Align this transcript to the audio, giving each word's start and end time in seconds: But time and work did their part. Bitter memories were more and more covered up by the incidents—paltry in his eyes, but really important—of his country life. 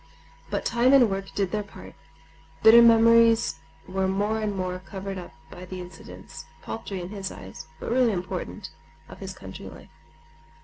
But 0.49 0.65
time 0.65 0.93
and 0.93 1.11
work 1.11 1.31
did 1.35 1.51
their 1.51 1.61
part. 1.61 1.93
Bitter 2.63 2.81
memories 2.81 3.59
were 3.87 4.07
more 4.07 4.39
and 4.41 4.55
more 4.55 4.79
covered 4.79 5.19
up 5.19 5.31
by 5.51 5.63
the 5.65 5.79
incidents—paltry 5.79 6.99
in 6.99 7.09
his 7.09 7.31
eyes, 7.31 7.67
but 7.79 7.91
really 7.91 8.11
important—of 8.11 9.19
his 9.19 9.33
country 9.35 9.67
life. 9.69 9.91